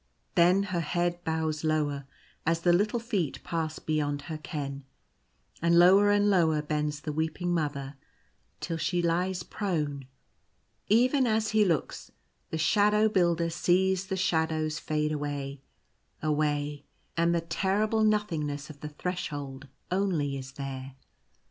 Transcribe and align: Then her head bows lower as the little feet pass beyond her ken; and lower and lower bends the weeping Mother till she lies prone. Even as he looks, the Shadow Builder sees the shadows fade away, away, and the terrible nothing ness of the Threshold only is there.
Then 0.33 0.63
her 0.63 0.79
head 0.79 1.23
bows 1.23 1.63
lower 1.63 2.07
as 2.43 2.61
the 2.61 2.73
little 2.73 2.97
feet 2.99 3.39
pass 3.43 3.77
beyond 3.77 4.23
her 4.23 4.39
ken; 4.39 4.83
and 5.61 5.77
lower 5.77 6.09
and 6.09 6.27
lower 6.27 6.63
bends 6.63 7.01
the 7.01 7.11
weeping 7.13 7.53
Mother 7.53 7.97
till 8.61 8.77
she 8.77 9.03
lies 9.03 9.43
prone. 9.43 10.07
Even 10.87 11.27
as 11.27 11.49
he 11.49 11.63
looks, 11.63 12.11
the 12.49 12.57
Shadow 12.57 13.09
Builder 13.09 13.51
sees 13.51 14.07
the 14.07 14.17
shadows 14.17 14.79
fade 14.79 15.11
away, 15.11 15.61
away, 16.23 16.83
and 17.15 17.35
the 17.35 17.41
terrible 17.41 18.03
nothing 18.03 18.47
ness 18.47 18.71
of 18.71 18.79
the 18.79 18.89
Threshold 18.89 19.67
only 19.91 20.35
is 20.35 20.53
there. 20.53 20.95